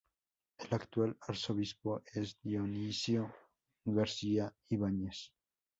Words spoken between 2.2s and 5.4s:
Dionisio García Ibáñez.